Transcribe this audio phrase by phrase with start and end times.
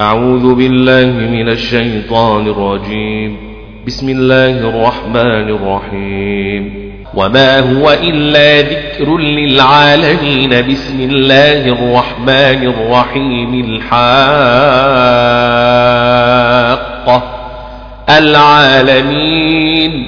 [0.00, 3.36] أعوذ بالله من الشيطان الرجيم.
[3.86, 6.90] بسم الله الرحمن الرحيم.
[7.14, 10.70] وما هو إلا ذكر للعالمين.
[10.70, 13.64] بسم الله الرحمن الرحيم.
[13.64, 14.00] الحاقة
[18.18, 20.06] العالمين.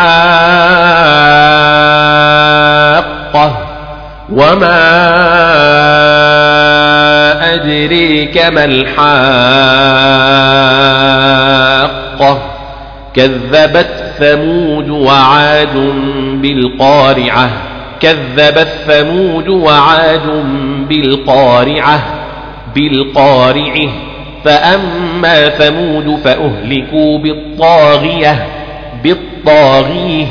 [4.30, 4.84] وما
[7.54, 8.98] أدريك ما الحاقة
[13.16, 15.76] كذبت ثمود وعاد
[16.42, 17.67] بالقارعة
[18.00, 20.46] كذبت ثمود وعاد
[20.90, 22.00] بالقارعة
[22.76, 23.90] بالقارعة.
[24.46, 28.48] فأما ثمود فأهلكوا بالطاغية
[29.04, 30.26] بالطاغية.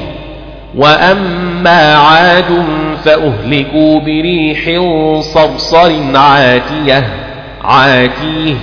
[0.77, 2.65] وأما عاد
[3.05, 4.81] فأهلكوا بريح
[5.21, 7.07] صرصر عاتية
[7.65, 8.55] عاتية.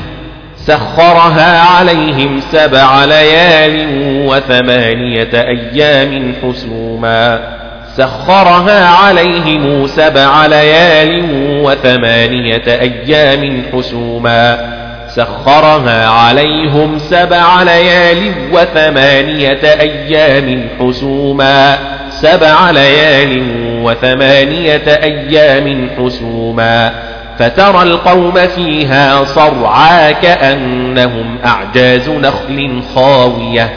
[0.56, 3.88] سخرها عليهم سبع ليال
[4.28, 7.63] وثمانية أيام حسوما.
[7.98, 11.26] سخرها عليهم سبع ليال
[11.64, 14.74] وثمانية أيام حسوما.
[15.08, 21.78] سخرها عليهم سبع ليال وثمانية أيام حسوما.
[22.10, 23.44] سبع ليال
[23.84, 26.94] وثمانية أيام حسوما.
[27.40, 33.70] فترى القوم فيها صرعى كأنهم أعجاز نخل خاوية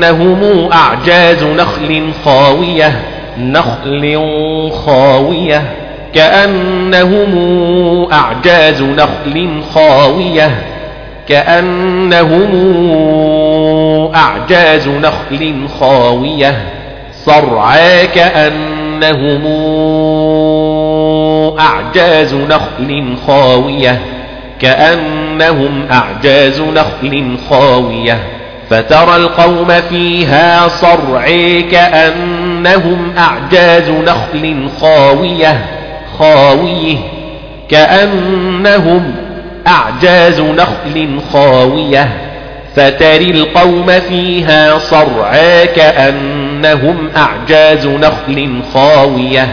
[0.00, 3.02] كأنهم أعجاز نخل خاوية
[3.38, 4.20] نخل
[4.86, 5.62] خاوية.
[6.14, 7.32] كأنهم
[8.12, 10.50] أعجاز نخل خاوية
[11.28, 12.50] كأنهم
[14.14, 16.56] أعجاز نخل خاوية.
[17.12, 19.46] صرعى كأنهم
[21.58, 24.00] أعجاز نخل خاوية
[24.60, 28.35] كأنهم أعجاز نخل خاوية.
[28.70, 35.66] فترى القوم فيها صرعى كأنهم أعجاز نخل خاوية
[36.18, 36.96] خاويه
[37.68, 39.14] كأنهم
[39.66, 42.08] أعجاز نخل خاوية.
[42.76, 49.48] فتري القوم فيها صرعى كأنهم أعجاز نخل خاوية.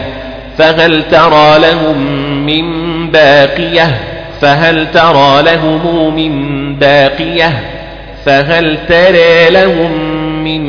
[0.58, 1.98] فهل ترى لهم
[2.46, 2.64] من
[3.10, 4.00] باقية؟
[4.40, 7.73] فهل ترى لهم من باقية؟
[8.24, 9.92] فهل ترى لهم
[10.44, 10.64] من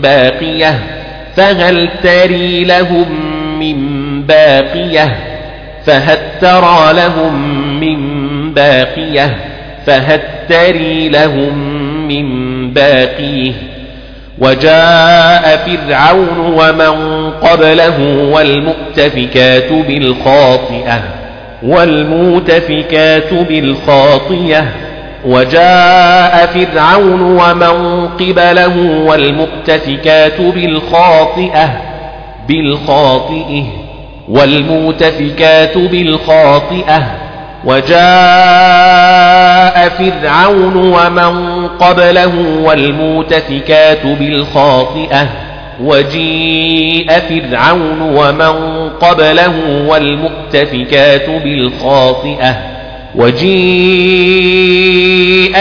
[0.00, 0.78] باقية؟
[1.36, 3.06] فهل تري لهم
[3.58, 3.76] من
[4.22, 5.16] باقية؟
[5.86, 7.34] فهل ترى لهم
[7.80, 8.00] من
[8.54, 9.36] باقية؟
[9.86, 11.58] فهل تري لهم
[12.08, 13.52] من باقية؟
[14.38, 18.00] وجاء فرعون ومن قبله
[18.32, 21.02] والمؤتفكات بالخاطئة
[21.62, 24.64] والمؤتفكات بالخاطية
[25.24, 28.76] وجاء فرعون ومن قبله
[29.06, 31.70] والمؤتفكات بالخاطئة
[32.48, 33.64] بالخاطئة
[34.28, 37.02] والمؤتفكات بالخاطئة.
[37.64, 37.98] وجاء
[39.88, 45.28] فرعون ومن قبله والمؤتفكات بالخاطئة.
[45.82, 52.69] وجيء فرعون ومن قبله والمؤتفكات بالخاطئة.
[53.14, 54.70] وجيء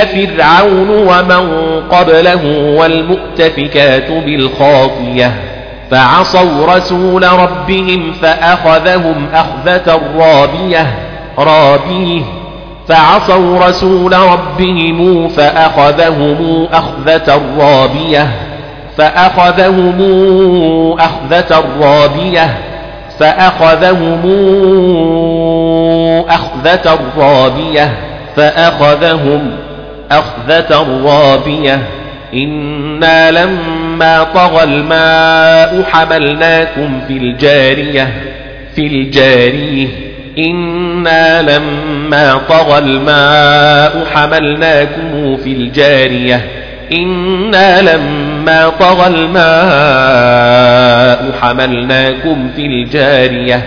[0.05, 2.45] فرعون ومن قبله
[2.77, 5.31] والمؤتفكات بالخاطئة
[5.91, 10.93] فعصوا رسول ربهم فأخذهم أخذة رابية
[11.37, 12.21] رابيه.
[12.87, 18.27] فعصوا رسول ربهم فأخذهم أخذة رابية
[18.97, 19.99] فأخذهم
[20.99, 22.57] أخذة رابية.
[23.19, 24.21] فأخذهم
[26.29, 27.93] أخذة رابية
[28.35, 29.51] فأخذهم
[30.11, 31.79] أخذة رابية.
[32.33, 38.13] إنا لما طغى الماء حملناكم في الجارية
[38.75, 39.87] في الجارية.
[40.37, 46.45] إنا لما طغى الماء حملناكم في الجارية.
[46.91, 50.98] إنا لما طغى الماء
[51.41, 53.61] حملناكم في الجارية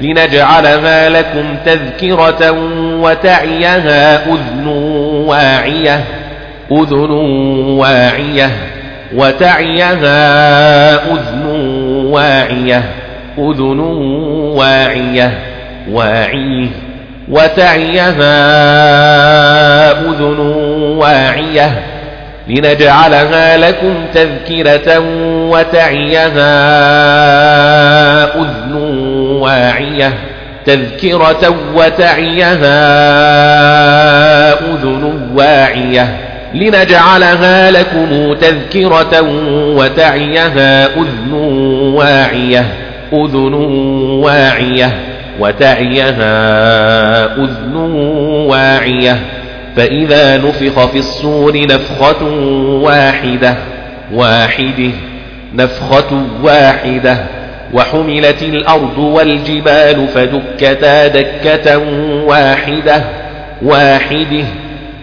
[0.00, 2.50] لنجعلها لكم تذكرة
[3.00, 4.66] وتعيها أذن
[5.26, 6.04] واعية
[6.72, 7.10] أذن
[7.70, 8.50] واعية
[9.14, 11.46] وتعيها أذن
[12.12, 12.82] واعية
[13.38, 13.80] أذن
[14.56, 15.38] واعية
[15.90, 16.68] واعيه
[17.28, 18.38] وتعيها
[19.92, 20.38] أذن
[20.98, 21.82] واعية.
[22.48, 24.98] لنجعلها لكم تذكرة
[25.50, 26.48] وتعيها
[28.34, 28.74] أذن
[29.40, 30.12] واعية.
[30.66, 32.78] تذكرة وتعيها
[34.52, 36.16] أذن واعية.
[36.54, 39.20] لنجعلها لكم تذكرة
[39.76, 41.32] وتعيها أذن
[41.94, 42.64] واعية.
[43.12, 43.54] أذن
[44.24, 44.90] واعية.
[45.40, 46.34] وتعيها
[47.24, 47.76] أذن
[48.48, 49.18] واعية.
[49.76, 52.24] فإذا نفخ في الصور نفخة
[52.82, 53.54] واحدة
[54.12, 54.90] واحدة
[55.54, 57.16] نفخة واحدة
[57.74, 61.78] وحملت الأرض والجبال فدكتا دكة
[62.26, 63.02] واحدة
[63.62, 64.44] واحدة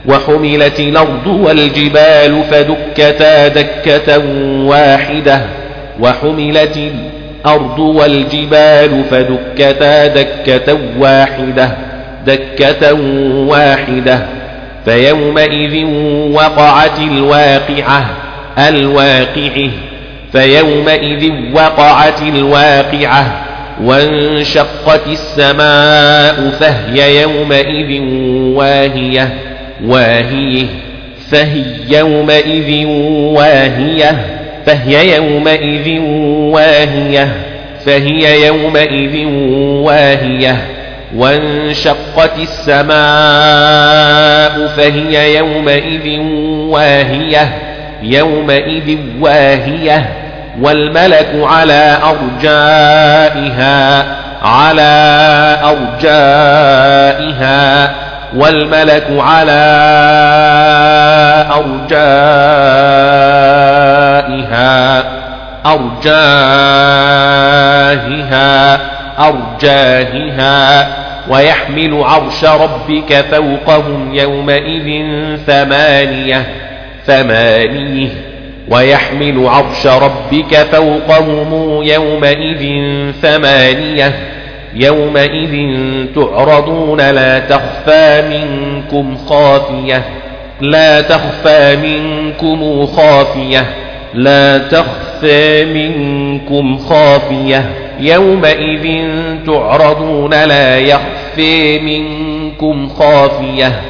[0.06, 4.22] وحملت الأرض والجبال فدكتا دكة
[4.66, 5.42] واحدة
[6.00, 11.72] وحملت الأرض والجبال فدكتا دكة واحدة
[12.26, 12.94] دكة
[13.48, 14.20] واحدة.
[14.86, 15.86] فيومئذ
[16.32, 18.06] وقعت الواقعة
[18.58, 19.70] الواقعة.
[20.32, 23.46] فيومئذ وقعت الواقعة
[23.84, 28.02] وانشقت السماء فهي يومئذ
[28.56, 29.34] واهية
[29.86, 30.66] واهية.
[31.32, 32.86] فهي يومئذ
[33.36, 34.26] واهية
[34.66, 36.00] فهي يومئذ
[36.54, 37.28] واهية.
[37.86, 39.26] فهي يومئذ
[39.86, 40.75] واهية.
[41.16, 42.96] وانشقت السماء
[44.68, 46.20] فهي يومئذ
[46.70, 47.54] واهية
[48.02, 50.10] يومئذ واهية
[50.62, 54.06] والملك على أرجائها
[54.44, 56.86] على أرجائها
[58.36, 59.66] والملك على
[61.52, 62.16] أرجائها
[65.66, 66.36] أرجائها.
[69.20, 70.88] أرجائها
[71.30, 75.06] ويحمل عرش ربك فوقهم يومئذ
[75.48, 76.46] ثمانية
[77.06, 78.10] ثمانيه.
[78.70, 82.82] ويحمل عرش ربك فوقهم يومئذ
[83.22, 84.14] ثمانية.
[84.76, 85.76] يومئذ
[86.16, 90.02] تعرضون لا تخفى منكم خافية.
[90.62, 93.66] لا تخفى منكم خافية.
[94.14, 97.85] لا تخفى منكم خافية.
[98.00, 99.06] يومئذ
[99.46, 103.82] تعرضون لا يخفى منكم خافية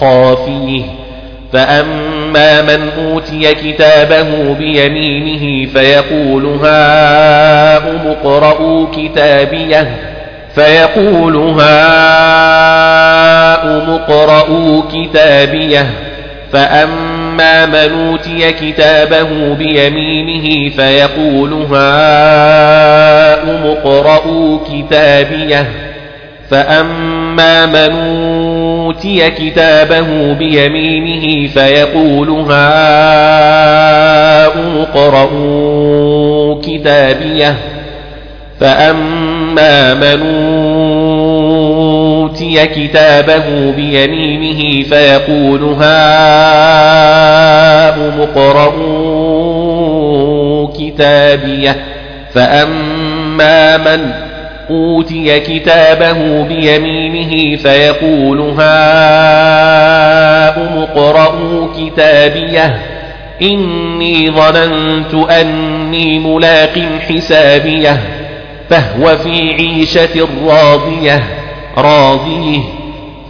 [0.00, 0.82] خافيه.
[1.52, 9.90] فأما من أوتي كتابه بيمينه فيقول هاؤم اقرءوا كتابيه
[10.54, 11.60] فيقول هاؤم
[13.90, 15.86] اقرءوا كتابيه.
[16.52, 22.96] فأما من أوتي كتابه بيمينه فيقول هاؤم
[23.66, 25.66] اقرءوا كتابيه
[26.50, 27.92] فأما من
[28.86, 33.74] أوتي كتابه بيمينه فيقول هاؤم
[34.80, 37.56] اقرءوا كتابيه
[38.60, 39.33] فأما
[39.94, 40.20] من
[42.34, 47.04] أوتي كتابه بيمينه فيقول هاؤم
[49.24, 51.76] اقرءوا كتابيه
[52.34, 54.10] فأما من
[54.70, 58.64] أوتي كتابه بيمينه فيقول هاؤم
[60.82, 62.78] اقرءوا كتابيه
[63.42, 68.00] إني ظننت أني ملاق حسابيه
[68.70, 71.22] فهو في عيشة راضية
[71.78, 72.60] راضيه.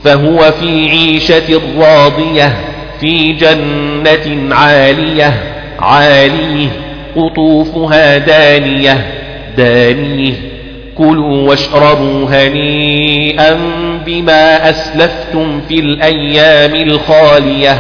[0.05, 2.53] فهو في عيشة راضية
[3.01, 5.35] في جنة عالية
[5.79, 6.69] عاليه.
[7.17, 9.07] قطوفها دانية
[9.57, 10.35] دانيه.
[10.99, 13.59] كلوا واشربوا هنيئا
[14.07, 17.79] بما أسلفتم في الأيام الخالية.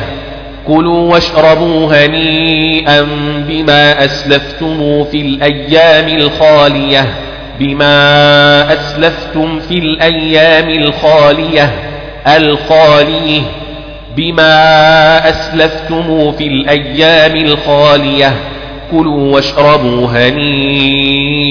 [0.67, 3.07] كلوا واشربوا هنيئا
[3.49, 7.07] بما أسلفتم في الأيام الخالية.
[7.61, 11.71] بما أسلفتم في الأيام الخالية
[12.37, 13.41] الخالية
[14.17, 18.33] بما أسلفتم في الأيام الخالية.
[18.91, 20.07] كلوا واشربوا
[20.95, 21.45] هنيئا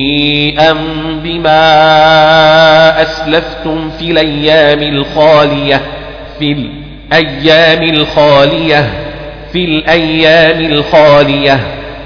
[1.24, 1.62] بما
[3.02, 5.82] أسلفتم في الأيام الخالية.
[6.40, 8.90] في الأيام الخالية
[9.54, 11.60] في الأيام الخالية.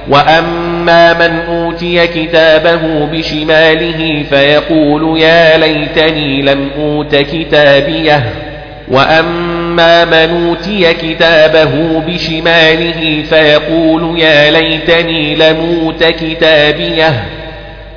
[0.10, 8.24] وأما من أوتي كتابه بشماله فيقول يا ليتني لم أوت كتابيه.
[8.88, 17.24] وأما من أوتي كتابه بشماله فيقول يا ليتني لموت كتابيه.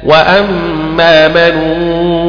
[0.04, 1.52] وأما من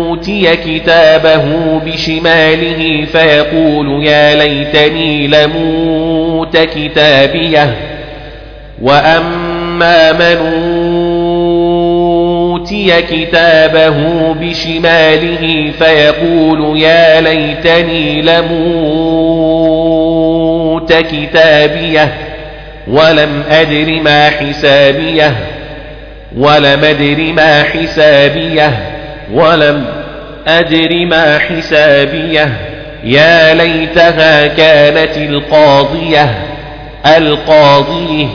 [0.10, 1.46] أوتي كتابه
[1.86, 7.76] بشماله فيقول يا ليتني لموت كتابيه.
[8.82, 9.41] وأما
[10.14, 10.38] من
[12.52, 13.96] أوتي كتابه
[14.34, 18.22] بشماله فيقول يا ليتني
[19.22, 22.14] لموت كتابيه
[22.88, 25.36] ولم أدر ما حسابيه
[26.38, 28.80] ولم أدر ما حسابيه
[29.34, 29.86] ولم
[30.48, 32.50] أدر ما حسابيه
[33.04, 36.30] يا ليتها كانت القاضية
[37.18, 38.28] القاضيه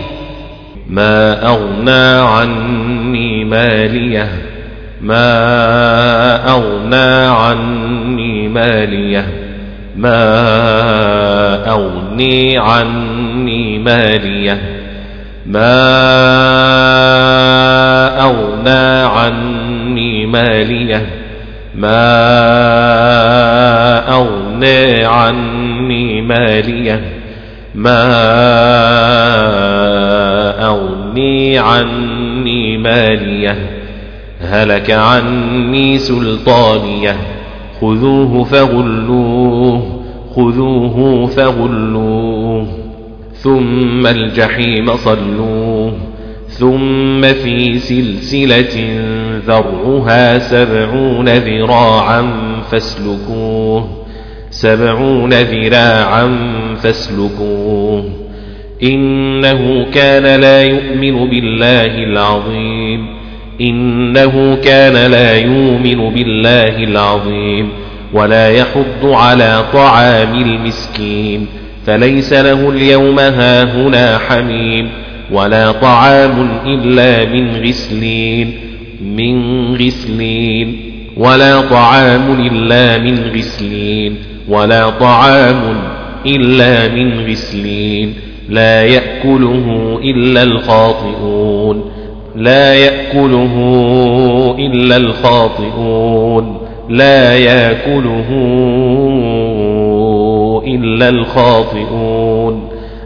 [0.90, 4.28] ما أغنى عني ماليه
[5.00, 9.26] ما أغنى عني ماليه
[9.96, 10.20] ما
[11.70, 14.60] أغني عني ماليه
[15.46, 15.76] ما
[18.20, 21.06] أغنى عني ماليه
[21.74, 22.06] ما
[24.08, 27.00] أغني عني ماليه
[27.74, 28.06] ما
[30.46, 33.56] أغني عني ماليه
[34.40, 37.16] هلك عني سلطانيه
[37.80, 39.82] خذوه فغلوه
[40.36, 42.66] خذوه فغلوه
[43.32, 45.92] ثم الجحيم صلوه
[46.48, 49.00] ثم في سلسلة
[49.46, 52.32] ذرعها سبعون ذراعا
[52.70, 54.06] فاسلكوه
[54.50, 56.28] سبعون ذراعا
[56.82, 58.25] فاسلكوه.
[58.82, 63.06] إنه كان لا يؤمن بالله العظيم.
[63.60, 67.68] إنه كان لا يؤمن بالله العظيم.
[68.12, 71.46] ولا يحض على طعام المسكين.
[71.86, 74.88] فليس له اليوم هاهنا حميم.
[75.32, 78.54] ولا طعام إلا من غسلين.
[79.16, 80.76] من غسلين.
[81.16, 84.16] ولا طعام إلا من غسلين.
[84.48, 85.60] ولا طعام
[86.26, 88.25] إلا من غسلين.
[88.48, 91.82] لا يأكله إلا الخاطئون.
[92.36, 93.54] لا يأكله
[94.58, 96.56] إلا الخاطئون.
[96.88, 98.26] لا يأكله
[100.66, 102.60] إلا الخاطئون.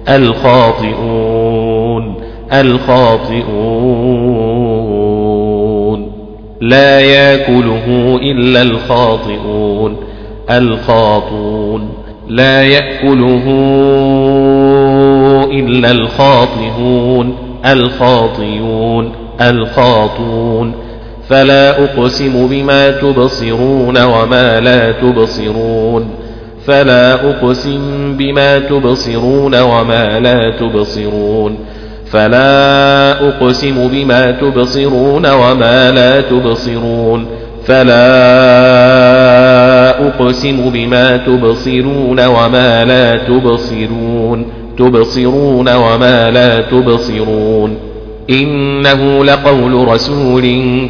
[0.08, 2.14] الخاطئون.
[2.52, 3.40] الخاطئون.
[6.60, 9.96] لا يأكله إلا الخاطئون.
[10.50, 11.88] الخاطون
[12.28, 13.44] لا يأكله
[15.52, 17.34] إلا الخاطئون
[17.66, 20.74] الخاطئون الخاطون
[21.28, 26.10] فلا أقسم بما تبصرون وما لا تبصرون.
[26.66, 31.56] فلا أقسم بما تبصرون وما لا تبصرون.
[32.10, 37.26] فلا أقسم بما تبصرون وما لا تبصرون.
[37.64, 38.00] فلا
[40.08, 44.59] أقسم بما تبصرون وما لا تبصرون.
[44.80, 47.76] تبصرون وما لا تبصرون
[48.30, 50.42] إنه لقول رسول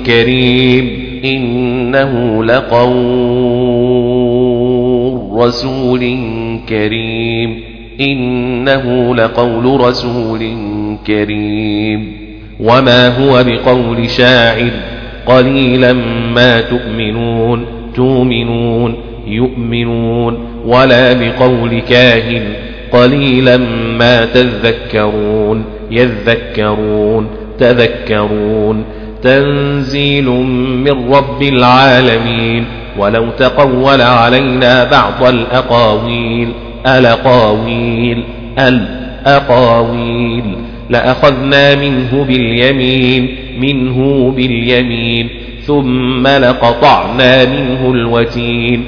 [0.07, 0.91] كريم
[1.25, 2.91] إنه لقول
[5.39, 6.19] رسول
[6.69, 7.63] كريم
[8.01, 10.57] إنه لقول رسول
[11.07, 12.13] كريم
[12.61, 14.71] وما هو بقول شاعر
[15.27, 15.93] قليلا
[16.35, 18.95] ما تؤمنون تؤمنون
[19.27, 22.43] يؤمنون ولا بقول كاهن
[22.93, 23.61] قليلا
[23.99, 28.85] ما تذكرون يذكرون تذكرون.
[29.23, 30.31] تنزيل
[30.85, 32.65] من رب العالمين
[32.99, 36.53] ولو تقول علينا بعض الأقاويل.
[36.87, 38.25] الأقاويل
[38.59, 40.45] الأقاويل.
[40.91, 45.29] لأخذنا منه باليمين منه باليمين.
[45.67, 48.85] ثم لقطعنا منه الوتين.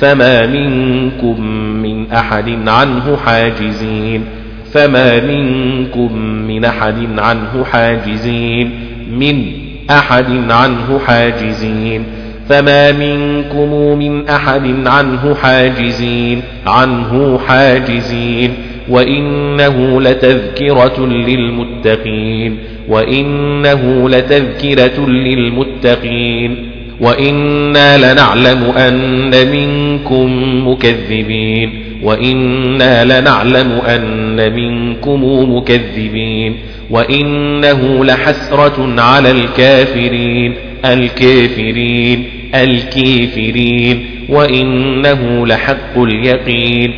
[0.00, 1.40] فما منكم
[1.82, 4.43] من أحد عنه حاجزين.
[4.74, 8.70] فما منكم من أحد عنه حاجزين
[9.18, 9.44] من
[9.90, 12.04] أحد عنه حاجزين
[12.48, 18.54] فما منكم من أحد عنه حاجزين عنه حاجزين
[18.88, 30.28] وإنه لتذكرة للمتقين وإنه لتذكرة للمتقين وإنا لنعلم أن منكم
[30.68, 35.24] مكذبين وإنا لنعلم أن منكم
[35.56, 36.56] مكذبين
[36.90, 46.94] وإنه لحسرة على الكافرين الكافرين الكافرين وإنه لحق اليقين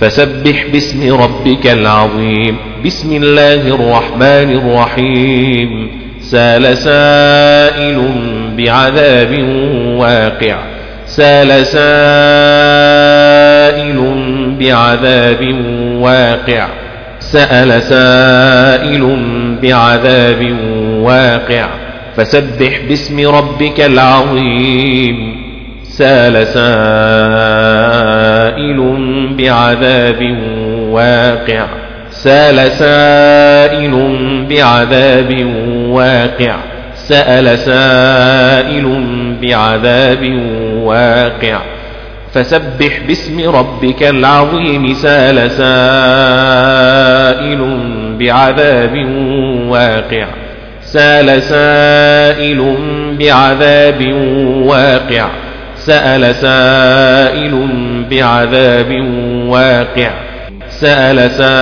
[0.00, 5.88] فسبح باسم ربك العظيم بسم الله الرحمن الرحيم
[6.20, 8.10] سال سائل
[8.56, 9.42] بعذاب
[9.98, 10.77] واقع
[11.08, 11.88] سال سائل
[14.60, 15.54] بعذاب
[16.00, 16.66] واقع.
[17.18, 19.16] سأل سائل
[19.62, 20.56] بعذاب
[21.02, 21.66] واقع.
[22.16, 25.48] فسبح باسم ربك العظيم.
[25.82, 26.68] سال سائل
[29.38, 30.36] بعذاب
[30.90, 31.66] واقع.
[32.10, 34.16] سال سائل
[34.50, 35.46] بعذاب
[35.88, 36.56] واقع.
[37.08, 39.04] سأل سائل
[39.42, 40.40] بعذاب
[40.82, 41.58] واقع.
[42.34, 45.68] فسبح باسم ربك العظيم سأل سائل
[48.18, 49.06] بعذاب
[49.68, 50.26] واقع.
[50.82, 52.76] سأل سائل
[53.18, 54.12] بعذاب
[54.66, 55.28] واقع.
[55.76, 57.68] سأل سائل
[58.10, 58.92] بعذاب
[59.46, 60.10] واقع.
[60.68, 61.52] سأل سائل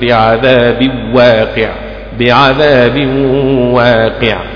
[0.00, 1.91] بعذاب واقع.
[2.22, 2.98] بعذاب
[3.74, 4.51] واقع.